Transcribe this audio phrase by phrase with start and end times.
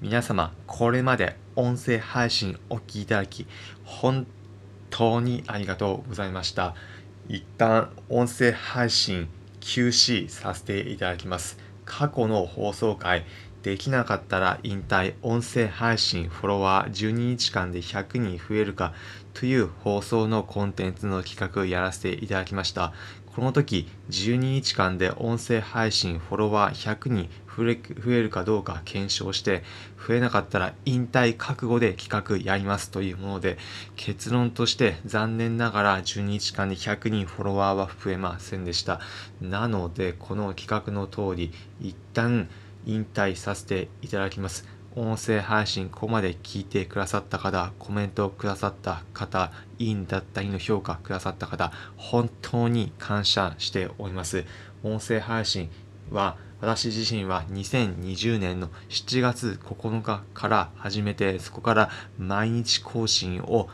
[0.00, 3.46] 皆様、これまで音声配信お聞きいただき、
[3.84, 4.26] 本
[4.90, 6.74] 当にありがとうございました。
[7.28, 9.28] 一旦、音声配信
[9.60, 11.58] 休止させていただきます。
[11.84, 13.24] 過去の放送回、
[13.62, 18.92] できなかったら引退、音声配信フォロワー12日間で100人増えるか
[19.32, 22.92] という放送のコンテンツの企画をやらせていただきました。
[23.34, 29.64] この時、12日間で音声配信フォロワー100人増えるかどうか検証して、
[30.06, 33.58] 増えなかったら引退覚悟で企画やりますというもので、
[33.96, 39.00] 結論として残念ながら12日間で100人フォロワーは増えませんでした。
[39.40, 42.48] なので、この企画の通り、一旦
[42.86, 44.73] 引退させていただきます。
[44.96, 49.50] 音声配信ここまで聞いてくださった方、コメントをくださった方、
[49.80, 54.44] いいんだったりの評価くださった方、本当に感謝しております。
[54.84, 55.68] 音声配信
[56.12, 63.68] は私自身は2020年の7月9日から始めて、そこから毎日更新を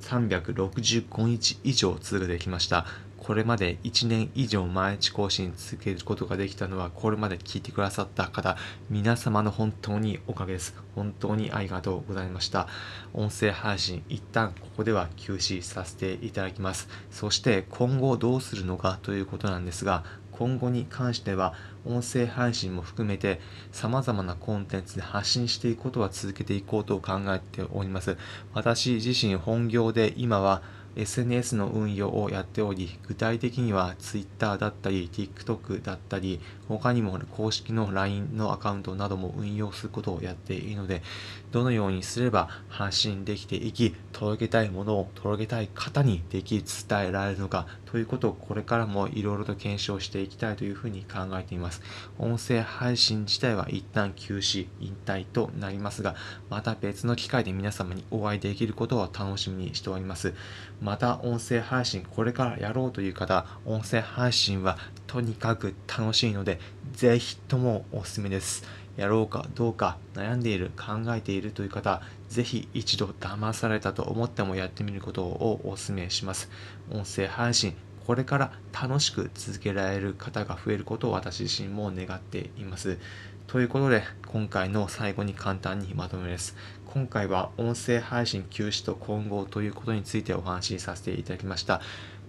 [0.00, 2.84] 365日以上続けてきました。
[3.24, 8.58] これまで1年以上毎日更新続けることができたのは、これまで聞いてくださった方、
[8.90, 10.74] 皆様の本当におかげです。
[10.94, 12.68] 本当にありがとうございました。
[13.14, 16.86] 音声配信、一旦ここでは休止させていただきます。
[17.10, 21.54] そして今後どうするのかということなんですが、今後に関しては、
[21.86, 23.40] 音声配信も含めて
[23.72, 28.18] 様々なコンテンツで発信していくことは続けていこうと考えております。
[28.52, 30.60] 私自身本業で今は
[30.96, 41.02] SNS の運用をやっており、具体的には Twitter だったり、TikTok だったり、他にも公式の LINE のアカウントなども運用することをやっているので、
[41.50, 51.80] どのようにすれば発信できていき、届けたいものを届けたい方にでき伝えられるのか、ということをこれからもいろいろと検証していきたいというふうに考えています。
[52.18, 56.16] 音声配信自体は一旦休止、引退となりますが、
[56.50, 60.34] また別の機会で皆様にお会いできることを楽しみにしております。
[60.82, 66.58] また音声配信これからやろうという方、音声配信はとにかく楽しいので、
[66.94, 68.64] ぜひともおすすめです。
[68.96, 76.50] やろうかどうか悩んでいる、考えているという方、ぜひ一度騙されたと思ってもやってみることをお勧めします。
[76.90, 77.74] 音声配信、
[78.06, 82.98] これから楽しく続けられる方が増えることを私自身も願っています。
[83.46, 86.56] ということで、今回の最後に簡単にまとめです。
[86.86, 91.80] 今回は音声配信休止と今後ということについてお話しさせていただきました。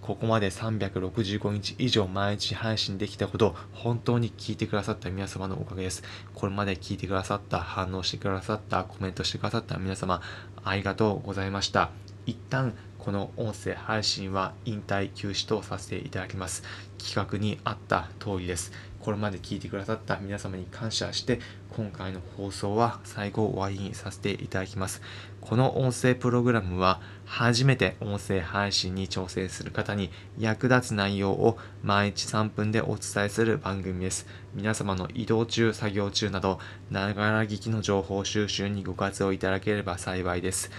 [0.02, 6.02] ここまで365日以上毎日配信できたこと、本当に聞いてくださった皆様のおかげです。
[6.34, 10.20] これまで聞いてくださった、反応してくださった、コメントしてくださった皆様、
[10.64, 12.05] ありがとうございました。
[12.26, 16.64] 一旦、この音声配信は引退休止とさせていただきます。
[16.98, 18.72] 企画にあった通りです。
[18.98, 21.38] これまで聞いてくださった皆様に感謝して、
[21.76, 25.02] 今回の放送は最後終わりにさせていただきます。
[25.40, 34.26] この音声プログラムは初めて音声配信に挑戦する方に役立つ内容を毎日3分でお伝えする番組です。
[34.52, 36.58] 皆様の移動中、作業中など、
[36.90, 40.72] ながら聞きの情報収集にご活用いただければ幸いです。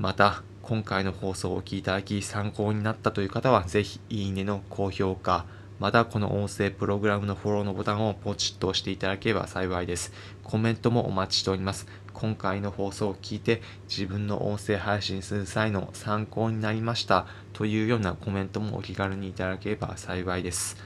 [0.00, 5.44] また、今回の放送をお聞きいただき参考になったという方は、ぜひいいねの高評価、
[5.78, 10.14] またこの音声プログラムのフォローのボタンをポチッと押していただければ幸いです。
[10.42, 11.86] コメントもお待ちしております。
[12.14, 13.60] 今回の放送を聞いて
[13.90, 20.78] 自分の音声配信する際の参考になりましたというようなコメントもお気軽にいただければ幸いです。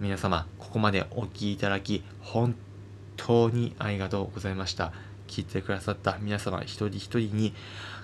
[0.00, 2.54] 皆様、ここまでお聞きいただき本
[3.16, 4.92] 当にありがとうございました。
[5.26, 7.54] 聞いてくださった皆様一人一人に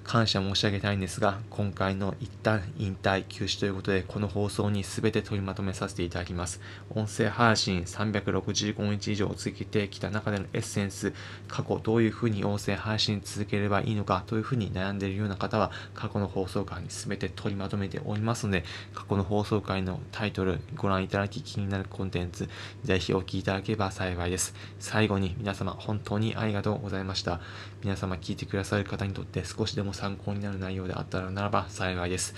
[0.02, 6.60] 感謝申し上げたいんですが、今回の一旦引退休止ということで、この放送に全て取りまとめさせていただきます。
[6.90, 11.12] 音声配信365日以上続けてきた中でのエッセンス、
[11.48, 18.64] 過去どういうふうに音声配信続ければいいのかというふうに悩んでいるような方は、過去の放送回に全て取りまとめておりますので、
[18.94, 22.48] 過去の放送回のタイトルご覧いただき気になるコンテンツ、
[22.84, 24.54] ぜひお聞きいただければ幸いです。
[25.00, 27.40] 最後に皆様本当にありがとうございました。
[27.82, 32.34] 皆様聞いてくださる方にとって少しでも参考になる内容であったらならば幸いです。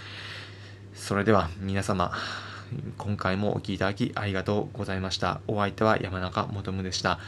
[0.94, 2.12] それでは皆様、
[2.98, 5.40] 今回もお聴きいただきありがとうございました。
[5.48, 7.18] お相手は山中もとむでした。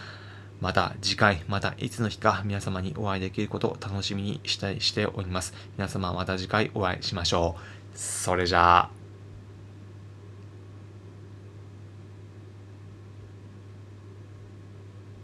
[0.60, 5.52] また次回、またいつの日か皆様にお会いできることを楽しみにしたいしております。
[5.76, 7.98] 皆様また次回お会いしましょう。
[7.98, 9.03] それじゃあ。